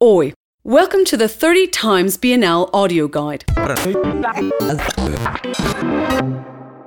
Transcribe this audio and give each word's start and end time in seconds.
Oi, 0.00 0.32
welcome 0.62 1.04
to 1.06 1.16
the 1.16 1.26
30 1.26 1.66
Times 1.66 2.16
Bienal 2.16 2.70
audio 2.72 3.08
guide. 3.08 3.44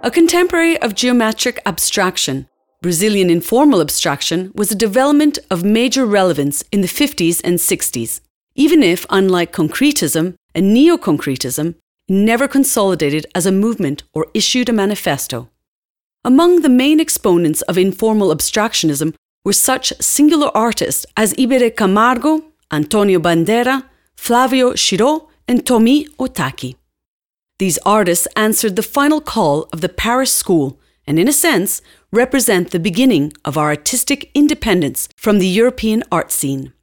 A 0.01 0.09
contemporary 0.09 0.81
of 0.81 0.95
geometric 0.95 1.59
abstraction, 1.65 2.47
Brazilian 2.81 3.29
informal 3.29 3.81
abstraction 3.81 4.53
was 4.55 4.71
a 4.71 4.75
development 4.75 5.39
of 5.49 5.65
major 5.65 6.05
relevance 6.05 6.63
in 6.71 6.79
the 6.79 6.87
50s 6.87 7.41
and 7.43 7.59
60s, 7.59 8.21
even 8.55 8.81
if, 8.81 9.05
unlike 9.09 9.51
concretism 9.51 10.35
and 10.55 10.73
neo-concretism, 10.73 11.75
never 12.07 12.47
consolidated 12.47 13.25
as 13.35 13.45
a 13.45 13.51
movement 13.51 14.03
or 14.13 14.27
issued 14.33 14.69
a 14.69 14.73
manifesto. 14.73 15.49
Among 16.23 16.61
the 16.61 16.69
main 16.69 17.01
exponents 17.01 17.61
of 17.63 17.77
informal 17.77 18.33
abstractionism 18.33 19.13
were 19.43 19.51
such 19.51 19.91
singular 19.99 20.49
artists 20.55 21.05
as 21.17 21.33
Iberê 21.33 21.75
Camargo, 21.75 22.45
Antonio 22.71 23.19
Bandeira, 23.19 23.83
Flavio 24.15 24.73
Shiró, 24.73 25.27
and 25.47 25.65
Tomie 25.65 26.07
Ohtake. 26.17 26.75
These 27.59 27.77
artists 27.85 28.27
answered 28.35 28.75
the 28.75 28.83
final 28.83 29.21
call 29.21 29.67
of 29.73 29.81
the 29.81 29.89
Paris 29.89 30.33
School 30.33 30.79
and, 31.05 31.19
in 31.19 31.27
a 31.27 31.33
sense, 31.33 31.81
represent 32.11 32.71
the 32.71 32.79
beginning 32.79 33.33
of 33.45 33.57
our 33.57 33.67
artistic 33.67 34.31
independence 34.33 35.09
from 35.15 35.39
the 35.39 35.47
European 35.47 36.03
art 36.11 36.31
scene. 36.31 36.73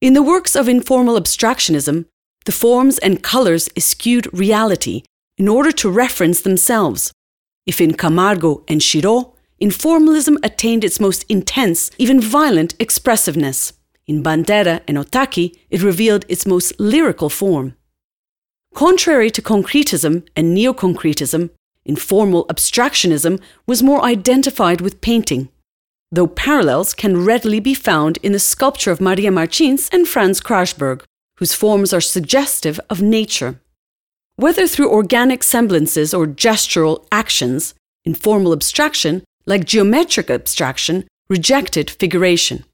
In 0.00 0.14
the 0.14 0.22
works 0.22 0.56
of 0.56 0.68
informal 0.68 1.18
abstractionism, 1.18 2.06
the 2.44 2.52
forms 2.52 2.98
and 2.98 3.22
colours 3.22 3.68
eschewed 3.76 4.26
reality 4.32 5.04
in 5.38 5.48
order 5.48 5.72
to 5.72 5.90
reference 5.90 6.40
themselves. 6.40 7.12
If 7.66 7.80
in 7.80 7.94
Camargo 7.94 8.64
and 8.66 8.80
Shiró, 8.80 9.34
informalism 9.60 10.36
attained 10.42 10.84
its 10.84 10.98
most 10.98 11.24
intense, 11.28 11.90
even 11.98 12.20
violent 12.20 12.74
expressiveness. 12.80 13.72
In 14.06 14.22
Bandeira 14.22 14.80
and 14.88 14.98
Ohtake, 14.98 15.56
it 15.70 15.82
revealed 15.82 16.24
its 16.28 16.44
most 16.46 16.78
lyrical 16.80 17.30
form. 17.30 17.76
Contrary 18.74 19.30
to 19.30 19.42
concretism 19.42 20.26
and 20.34 20.52
neo-concretism, 20.52 21.50
informal 21.84 22.46
abstractionism 22.46 23.40
was 23.66 23.82
more 23.82 24.02
identified 24.02 24.80
with 24.80 25.00
painting, 25.00 25.50
though 26.10 26.26
parallels 26.26 26.94
can 26.94 27.24
readily 27.24 27.60
be 27.60 27.74
found 27.74 28.18
in 28.22 28.32
the 28.32 28.38
sculpture 28.38 28.90
of 28.90 29.00
Maria 29.00 29.30
Martins 29.30 29.88
and 29.92 30.08
Frans 30.08 30.40
Krajcberg, 30.40 31.02
whose 31.36 31.54
forms 31.54 31.92
are 31.92 32.00
suggestive 32.00 32.80
of 32.90 33.02
nature. 33.02 33.60
Whether 34.36 34.66
through 34.66 34.90
organic 34.90 35.44
semblances 35.44 36.12
or 36.12 36.26
gestural 36.26 37.04
actions, 37.12 37.74
informal 38.04 38.52
abstraction, 38.52 39.22
like 39.46 39.64
geometric 39.64 40.28
abstraction, 40.30 41.04
rejected 41.28 41.90
figuration 41.90 42.64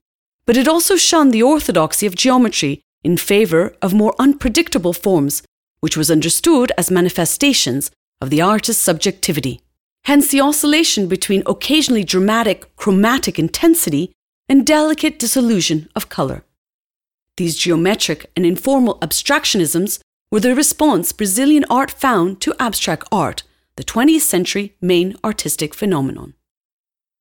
but 0.49 0.57
it 0.57 0.67
also 0.67 0.95
shunned 0.95 1.31
the 1.31 1.43
orthodoxy 1.43 2.07
of 2.07 2.15
geometry 2.15 2.81
in 3.03 3.15
favour 3.15 3.75
of 3.83 3.93
more 3.93 4.15
unpredictable 4.17 4.93
forms, 4.93 5.43
which 5.79 5.95
was 5.95 6.09
understood 6.09 6.71
as 6.75 6.89
manifestations 6.89 7.91
of 8.19 8.31
the 8.31 8.41
artist's 8.41 8.81
subjectivity. 8.81 9.61
Hence 10.05 10.31
the 10.31 10.41
oscillation 10.41 11.07
between 11.07 11.43
occasionally 11.45 12.03
dramatic 12.03 12.75
chromatic 12.77 13.37
intensity 13.37 14.11
and 14.49 14.65
delicate 14.65 15.19
dissolution 15.19 15.87
of 15.95 16.09
colour. 16.09 16.43
These 17.37 17.55
geometric 17.55 18.31
and 18.35 18.43
informal 18.43 18.97
abstractionisms 19.03 19.99
were 20.31 20.39
the 20.39 20.55
response 20.55 21.11
Brazilian 21.11 21.65
art 21.69 21.91
found 21.91 22.41
to 22.41 22.55
abstract 22.59 23.07
art, 23.11 23.43
the 23.75 23.83
20th 23.83 24.21
century 24.21 24.75
main 24.81 25.15
artistic 25.23 25.75
phenomenon. 25.75 26.33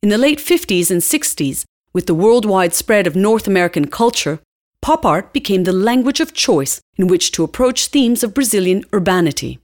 In 0.03 0.09
the 0.09 0.17
late 0.17 0.39
50s 0.39 0.91
and 0.91 1.03
60s, 1.03 1.67
with 1.99 2.07
the 2.07 2.15
worldwide 2.15 2.73
spread 2.75 3.09
of 3.09 3.17
North 3.17 3.49
American 3.49 3.89
culture, 3.89 4.39
pop 4.81 5.05
art 5.05 5.33
became 5.33 5.65
the 5.65 5.73
language 5.73 6.21
of 6.21 6.33
choice 6.33 6.81
in 6.97 7.09
which 7.09 7.33
to 7.33 7.43
approach 7.43 7.89
themes 7.89 8.23
of 8.23 8.35
Brazilian 8.35 8.85
urbanity. 8.93 9.59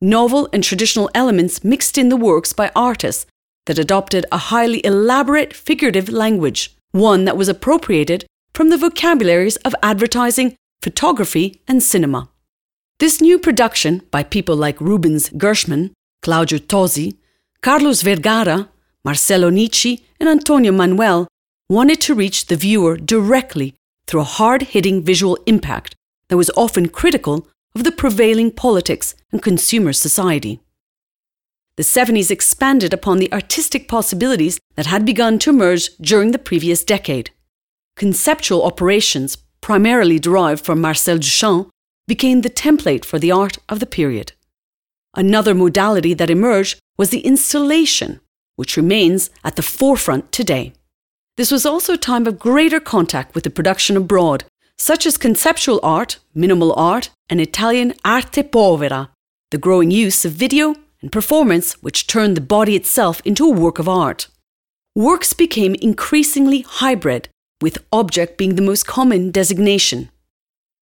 Novel 0.00 0.48
and 0.52 0.64
traditional 0.64 1.08
elements 1.14 1.62
mixed 1.62 1.96
in 1.96 2.08
the 2.08 2.16
works 2.16 2.52
by 2.52 2.72
artists 2.74 3.26
that 3.66 3.78
adopted 3.78 4.26
a 4.32 4.38
highly 4.50 4.84
elaborate 4.84 5.54
figurative 5.54 6.08
language, 6.08 6.76
one 6.90 7.24
that 7.26 7.36
was 7.36 7.48
appropriated 7.48 8.26
from 8.52 8.70
the 8.70 8.76
vocabularies 8.76 9.54
of 9.58 9.72
advertising, 9.80 10.56
photography, 10.82 11.62
and 11.68 11.80
cinema. 11.80 12.28
This 12.98 13.20
new 13.20 13.38
production 13.38 14.02
by 14.10 14.24
people 14.24 14.56
like 14.56 14.80
Rubens 14.80 15.30
Gerchman, 15.30 15.92
Claudio 16.22 16.58
Tozzi, 16.58 17.18
Carlos 17.62 18.02
Vergara, 18.02 18.68
Marcelo 19.04 19.48
Nitsche, 19.48 20.02
and 20.18 20.28
Antonio 20.28 20.72
Manuel 20.72 21.28
wanted 21.68 22.00
to 22.00 22.14
reach 22.14 22.46
the 22.46 22.56
viewer 22.56 22.96
directly 22.96 23.74
through 24.06 24.20
a 24.20 24.34
hard 24.38 24.62
hitting 24.62 25.02
visual 25.02 25.38
impact 25.46 25.94
that 26.28 26.36
was 26.36 26.50
often 26.56 26.88
critical 26.88 27.46
of 27.74 27.84
the 27.84 27.92
prevailing 27.92 28.50
politics 28.50 29.14
and 29.32 29.42
consumer 29.42 29.92
society. 29.92 30.60
The 31.76 31.82
70s 31.82 32.30
expanded 32.30 32.92
upon 32.92 33.18
the 33.18 33.32
artistic 33.32 33.86
possibilities 33.86 34.58
that 34.74 34.86
had 34.86 35.04
begun 35.04 35.38
to 35.40 35.50
emerge 35.50 35.90
during 35.98 36.32
the 36.32 36.38
previous 36.38 36.82
decade. 36.82 37.30
Conceptual 37.96 38.64
operations, 38.64 39.36
primarily 39.60 40.18
derived 40.18 40.64
from 40.64 40.80
Marcel 40.80 41.18
Duchamp, 41.18 41.68
became 42.08 42.40
the 42.40 42.50
template 42.50 43.04
for 43.04 43.18
the 43.18 43.30
art 43.30 43.58
of 43.68 43.78
the 43.78 43.86
period. 43.86 44.32
Another 45.14 45.54
modality 45.54 46.14
that 46.14 46.30
emerged 46.30 46.80
was 46.96 47.10
the 47.10 47.20
installation, 47.20 48.20
which 48.56 48.76
remains 48.76 49.30
at 49.44 49.56
the 49.56 49.62
forefront 49.62 50.32
today. 50.32 50.72
This 51.38 51.52
was 51.52 51.64
also 51.64 51.94
a 51.94 51.96
time 51.96 52.26
of 52.26 52.36
greater 52.36 52.80
contact 52.80 53.32
with 53.32 53.44
the 53.44 53.50
production 53.50 53.96
abroad, 53.96 54.42
such 54.76 55.06
as 55.06 55.16
conceptual 55.16 55.78
art, 55.84 56.18
minimal 56.34 56.74
art, 56.74 57.10
and 57.30 57.40
Italian 57.40 57.94
arte 58.04 58.42
povera, 58.42 59.10
the 59.52 59.56
growing 59.56 59.92
use 59.92 60.24
of 60.24 60.32
video 60.32 60.74
and 61.00 61.12
performance 61.12 61.74
which 61.74 62.08
turned 62.08 62.36
the 62.36 62.40
body 62.40 62.74
itself 62.74 63.22
into 63.24 63.46
a 63.46 63.52
work 63.52 63.78
of 63.78 63.88
art. 63.88 64.26
Works 64.96 65.32
became 65.32 65.76
increasingly 65.76 66.62
hybrid, 66.62 67.28
with 67.62 67.84
object 67.92 68.36
being 68.36 68.56
the 68.56 68.68
most 68.70 68.88
common 68.88 69.30
designation. 69.30 70.10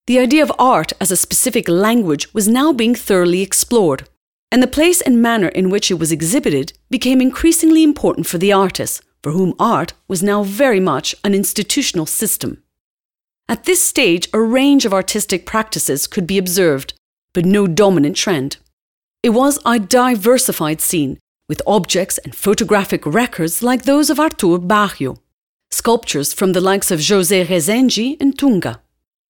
The 0.07 0.19
idea 0.19 0.43
of 0.43 0.53
art 0.59 0.95
as 1.03 1.11
a 1.11 1.19
specific 1.19 1.69
language 1.69 2.33
was 2.33 2.49
now 2.49 2.73
being 2.73 2.95
thoroughly 2.95 3.43
explored, 3.43 4.09
and 4.51 4.63
the 4.63 4.67
place 4.79 5.03
and 5.03 5.21
manner 5.21 5.49
in 5.49 5.69
which 5.69 5.91
it 5.91 5.99
was 5.99 6.13
exhibited 6.13 6.73
became 6.89 7.21
increasingly 7.21 7.83
important 7.83 8.27
for 8.27 8.39
the 8.39 8.55
artist, 8.55 9.03
for 9.23 9.33
whom 9.33 9.55
art 9.59 9.93
was 10.09 10.23
now 10.23 10.43
very 10.43 10.81
much 10.81 11.15
an 11.25 11.35
institutional 11.35 12.07
system. 12.07 12.63
At 13.49 13.65
this 13.65 13.81
stage, 13.81 14.29
a 14.33 14.41
range 14.41 14.85
of 14.85 14.93
artistic 14.93 15.47
practices 15.47 16.09
could 16.09 16.27
be 16.27 16.39
observed, 16.39 16.95
but 17.33 17.45
no 17.45 17.69
dominant 17.69 18.17
trend. 18.17 18.57
It 19.23 19.31
was 19.31 19.59
a 19.65 19.79
diversified 19.79 20.81
scene, 20.81 21.19
with 21.49 21.63
objects 21.67 22.19
and 22.19 22.35
photographic 22.35 23.07
records 23.07 23.63
like 23.63 23.83
those 23.85 24.11
of 24.11 24.19
Artur 24.19 24.59
Barrio, 24.59 25.17
sculptures 25.71 26.33
from 26.33 26.53
the 26.53 26.61
likes 26.61 26.91
of 26.91 26.99
José 26.99 27.47
Resende 27.47 28.17
and 28.21 28.37
Tunga, 28.37 28.81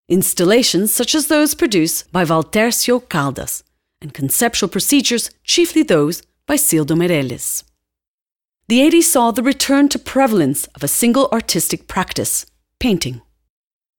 installations 0.07 0.94
such 0.94 1.13
as 1.13 1.28
those 1.28 1.53
produced 1.56 2.09
by 2.13 2.23
Waltercio 2.23 3.02
Caldas, 3.02 3.63
and 4.02 4.13
conceptual 4.13 4.69
procedures, 4.69 5.29
chiefly 5.44 5.84
those 5.84 6.22
by 6.46 6.56
Cildo 6.56 6.96
Meireles 6.96 7.65
the 8.68 8.80
80s 8.80 9.03
saw 9.03 9.30
the 9.30 9.44
return 9.44 9.90
to 9.90 10.00
prevalence 10.00 10.66
of 10.68 10.84
a 10.84 10.88
single 10.88 11.30
artistic 11.31 11.88
practice 11.88 12.48
painting. 12.80 13.22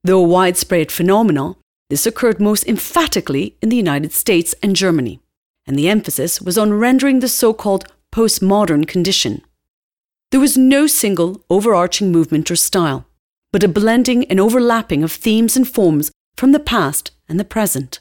Though 0.02 0.24
a 0.24 0.28
widespread 0.28 0.90
phenomenon, 0.90 1.54
this 1.88 2.04
occurred 2.04 2.40
most 2.40 2.66
emphatically 2.66 3.56
in 3.62 3.68
the 3.68 3.76
United 3.76 4.12
States 4.12 4.56
and 4.64 4.74
Germany, 4.74 5.20
and 5.66 5.78
the 5.78 5.88
emphasis 5.88 6.40
was 6.40 6.58
on 6.58 6.72
rendering 6.72 7.20
the 7.20 7.28
so 7.28 7.54
called 7.54 7.84
postmodern 8.12 8.88
condition. 8.88 9.42
There 10.32 10.40
was 10.40 10.58
no 10.58 10.88
single 10.88 11.44
overarching 11.48 12.10
movement 12.10 12.50
or 12.50 12.56
style, 12.56 13.06
but 13.52 13.62
a 13.62 13.68
blending 13.68 14.24
and 14.24 14.40
overlapping 14.40 15.04
of 15.04 15.12
themes 15.12 15.56
and 15.56 15.68
forms 15.68 16.10
from 16.36 16.50
the 16.50 16.58
past 16.58 17.12
and 17.28 17.38
the 17.38 17.44
present. 17.44 18.00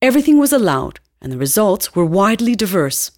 Everything 0.00 0.38
was 0.38 0.54
allowed, 0.54 1.00
and 1.20 1.30
the 1.30 1.38
results 1.38 1.94
were 1.94 2.04
widely 2.06 2.54
diverse 2.54 3.10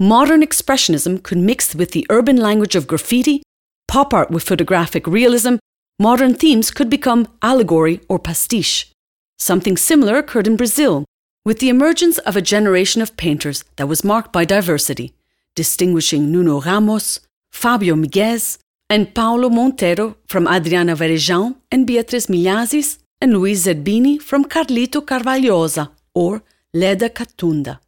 modern 0.00 0.42
expressionism 0.42 1.22
could 1.22 1.38
mix 1.38 1.74
with 1.74 1.92
the 1.92 2.06
urban 2.10 2.36
language 2.36 2.74
of 2.74 2.86
graffiti, 2.86 3.42
pop 3.88 4.12
art 4.12 4.30
with 4.30 4.42
photographic 4.42 5.06
realism, 5.06 5.56
modern 5.98 6.34
themes 6.34 6.70
could 6.70 6.90
become 6.90 7.28
allegory 7.42 8.00
or 8.08 8.18
pastiche. 8.18 8.90
Something 9.38 9.76
similar 9.76 10.18
occurred 10.18 10.46
in 10.46 10.56
Brazil, 10.56 11.04
with 11.44 11.60
the 11.60 11.68
emergence 11.68 12.18
of 12.18 12.36
a 12.36 12.42
generation 12.42 13.00
of 13.00 13.16
painters 13.16 13.64
that 13.76 13.88
was 13.88 14.04
marked 14.04 14.32
by 14.32 14.44
diversity, 14.44 15.14
distinguishing 15.54 16.30
Nuno 16.30 16.60
Ramos, 16.60 17.20
Fabio 17.52 17.94
Miguez, 17.94 18.58
and 18.90 19.14
Paulo 19.14 19.48
Monteiro 19.48 20.16
from 20.26 20.46
Adriana 20.46 20.94
Varejão 20.94 21.56
and 21.70 21.86
Beatriz 21.86 22.26
Milhazes, 22.26 22.98
and 23.20 23.32
Luiz 23.32 23.66
Zerbini 23.66 24.20
from 24.20 24.44
Carlito 24.44 25.00
Carvalhosa 25.00 25.90
or 26.14 26.42
Leda 26.74 27.08
Catunda. 27.08 27.80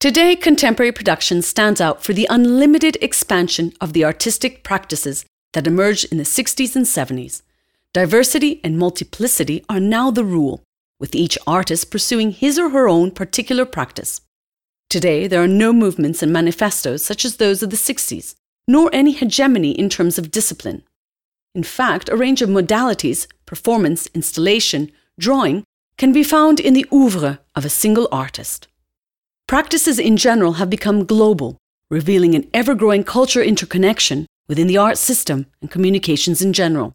Today, 0.00 0.34
contemporary 0.34 0.92
production 0.92 1.42
stands 1.42 1.80
out 1.80 2.02
for 2.02 2.12
the 2.12 2.26
unlimited 2.28 2.96
expansion 3.00 3.72
of 3.80 3.92
the 3.92 4.04
artistic 4.04 4.64
practices 4.64 5.24
that 5.52 5.66
emerged 5.66 6.10
in 6.10 6.18
the 6.18 6.24
60s 6.24 6.74
and 6.74 6.86
70s, 6.86 7.42
Diversity 7.92 8.60
and 8.62 8.78
multiplicity 8.78 9.64
are 9.68 9.80
now 9.80 10.12
the 10.12 10.24
rule, 10.24 10.62
with 11.00 11.16
each 11.16 11.36
artist 11.44 11.90
pursuing 11.90 12.30
his 12.30 12.56
or 12.56 12.70
her 12.70 12.88
own 12.88 13.10
particular 13.10 13.64
practice. 13.64 14.20
Today, 14.88 15.26
there 15.26 15.42
are 15.42 15.48
no 15.48 15.72
movements 15.72 16.22
and 16.22 16.32
manifestos 16.32 17.04
such 17.04 17.24
as 17.24 17.36
those 17.36 17.64
of 17.64 17.70
the 17.70 17.76
60s, 17.76 18.36
nor 18.68 18.90
any 18.92 19.10
hegemony 19.10 19.72
in 19.72 19.88
terms 19.88 20.18
of 20.18 20.30
discipline. 20.30 20.84
In 21.52 21.64
fact, 21.64 22.08
a 22.08 22.16
range 22.16 22.42
of 22.42 22.48
modalities, 22.48 23.26
performance, 23.44 24.06
installation, 24.14 24.92
drawing, 25.18 25.64
can 25.98 26.12
be 26.12 26.22
found 26.22 26.60
in 26.60 26.74
the 26.74 26.86
oeuvre 26.92 27.40
of 27.56 27.64
a 27.64 27.68
single 27.68 28.08
artist. 28.12 28.68
Practices 29.50 29.98
in 29.98 30.16
general 30.16 30.52
have 30.52 30.70
become 30.70 31.04
global, 31.04 31.58
revealing 31.90 32.36
an 32.36 32.48
ever 32.54 32.72
growing 32.72 33.02
culture 33.02 33.42
interconnection 33.42 34.28
within 34.48 34.68
the 34.68 34.76
art 34.76 34.96
system 34.96 35.46
and 35.60 35.68
communications 35.68 36.40
in 36.40 36.52
general. 36.52 36.92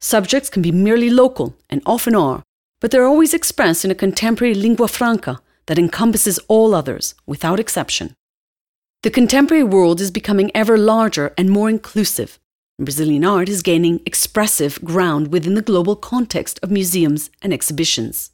Subjects 0.00 0.48
can 0.48 0.62
be 0.62 0.70
merely 0.70 1.10
local, 1.10 1.56
and 1.68 1.82
often 1.84 2.14
are, 2.14 2.44
but 2.80 2.92
they're 2.92 3.04
always 3.04 3.34
expressed 3.34 3.84
in 3.84 3.90
a 3.90 3.96
contemporary 3.96 4.54
lingua 4.54 4.86
franca 4.86 5.40
that 5.66 5.76
encompasses 5.76 6.38
all 6.46 6.72
others, 6.72 7.16
without 7.26 7.58
exception. 7.58 8.14
The 9.02 9.10
contemporary 9.10 9.64
world 9.64 10.00
is 10.00 10.12
becoming 10.12 10.52
ever 10.54 10.78
larger 10.78 11.34
and 11.36 11.50
more 11.50 11.68
inclusive, 11.68 12.38
and 12.78 12.86
Brazilian 12.86 13.24
art 13.24 13.48
is 13.48 13.60
gaining 13.60 14.02
expressive 14.06 14.80
ground 14.84 15.32
within 15.32 15.54
the 15.54 15.62
global 15.62 15.96
context 15.96 16.60
of 16.62 16.70
museums 16.70 17.28
and 17.42 17.52
exhibitions. 17.52 18.30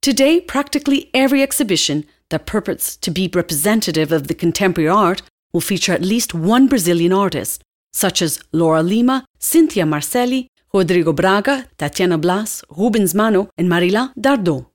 Today, 0.00 0.40
practically 0.40 1.10
every 1.12 1.42
exhibition 1.42 2.06
that 2.30 2.46
purports 2.46 2.96
to 2.96 3.10
be 3.10 3.30
representative 3.32 4.10
of 4.10 4.28
the 4.28 4.34
contemporary 4.34 4.88
art 4.88 5.22
will 5.52 5.60
feature 5.60 5.92
at 5.92 6.02
least 6.02 6.34
one 6.34 6.66
Brazilian 6.66 7.12
artist, 7.12 7.62
such 7.92 8.22
as 8.22 8.40
Laura 8.52 8.82
Lima, 8.82 9.26
Cinthia 9.38 9.86
Marcelle, 9.86 10.46
Rodrigo 10.72 11.12
Braga, 11.12 11.66
Tatiana 11.76 12.18
Blass, 12.18 12.62
Rubens 12.70 13.14
Mano, 13.14 13.48
and 13.58 13.68
Marila 13.68 14.14
Dardot. 14.14 14.66